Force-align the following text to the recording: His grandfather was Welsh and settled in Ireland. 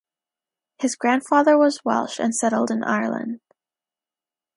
His 0.79 0.95
grandfather 0.95 1.59
was 1.59 1.85
Welsh 1.85 2.19
and 2.19 2.33
settled 2.35 2.71
in 2.71 2.83
Ireland. 2.83 3.39